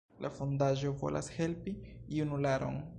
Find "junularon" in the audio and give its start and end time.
2.19-2.83